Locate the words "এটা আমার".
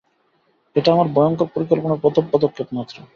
0.75-1.07